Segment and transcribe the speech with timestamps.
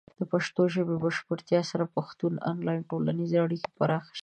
[0.19, 4.19] د پښتو ژبې د بشپړتیا سره، د پښتنو آنلاین ټولنیزې اړیکې پراخه شي.